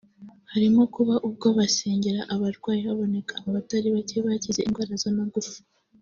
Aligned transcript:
harimo 0.51 0.81
kuba 0.95 1.15
ubwo 1.27 1.47
basengera 1.57 2.21
abarwayi 2.33 2.81
haboneka 2.87 3.33
abatari 3.47 3.87
bake 3.95 4.17
bakize 4.25 4.59
indwara 4.63 4.93
z’amagufa 5.03 5.57